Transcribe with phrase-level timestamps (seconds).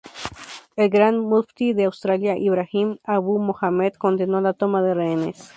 [0.77, 5.49] El gran mufti de Australia, Ibrahim Abu Mohamed, condenó la toma de rehenes.